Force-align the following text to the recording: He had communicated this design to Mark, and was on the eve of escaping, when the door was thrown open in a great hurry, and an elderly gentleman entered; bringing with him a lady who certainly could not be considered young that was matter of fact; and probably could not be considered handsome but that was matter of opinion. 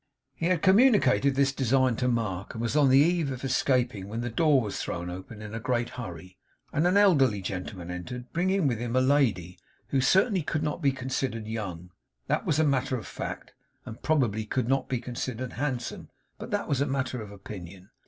He 0.33 0.47
had 0.47 0.63
communicated 0.63 1.35
this 1.35 1.53
design 1.53 1.95
to 1.97 2.07
Mark, 2.07 2.55
and 2.55 2.61
was 2.63 2.75
on 2.75 2.89
the 2.89 2.97
eve 2.97 3.31
of 3.31 3.43
escaping, 3.45 4.07
when 4.07 4.21
the 4.21 4.31
door 4.31 4.59
was 4.59 4.81
thrown 4.81 5.11
open 5.11 5.43
in 5.43 5.53
a 5.53 5.59
great 5.59 5.89
hurry, 5.91 6.37
and 6.73 6.87
an 6.87 6.97
elderly 6.97 7.39
gentleman 7.39 7.91
entered; 7.91 8.25
bringing 8.33 8.65
with 8.65 8.79
him 8.79 8.95
a 8.95 8.99
lady 8.99 9.59
who 9.89 10.01
certainly 10.01 10.41
could 10.41 10.63
not 10.63 10.81
be 10.81 10.91
considered 10.91 11.45
young 11.45 11.91
that 12.25 12.47
was 12.47 12.57
matter 12.59 12.97
of 12.97 13.05
fact; 13.05 13.53
and 13.85 14.01
probably 14.01 14.43
could 14.43 14.67
not 14.67 14.89
be 14.89 14.97
considered 14.99 15.53
handsome 15.53 16.09
but 16.39 16.49
that 16.49 16.67
was 16.67 16.83
matter 16.83 17.21
of 17.21 17.29
opinion. 17.31 17.91